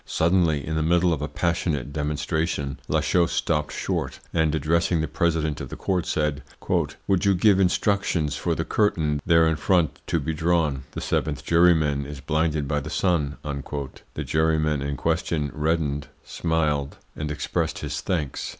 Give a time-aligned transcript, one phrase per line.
[0.03, 5.61] Suddenly, in the middle of a passionate demonstration, Lachaud stopped short, and addressing the President
[5.61, 10.19] of the court said: `Would you give instructions for the curtain there in front to
[10.19, 10.85] be drawn?
[10.93, 17.29] The seventh juryman is blinded by the sun.' The juryman in question reddened, smiled, and
[17.29, 18.49] expressed his thanks.